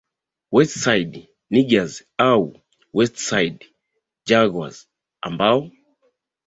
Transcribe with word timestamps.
West 0.55 0.77
Side 0.83 1.27
Niggaz 1.53 2.01
au 2.17 2.43
West 2.93 3.17
Side 3.19 3.59
Junglers 4.27 4.87
ambao 5.21 5.69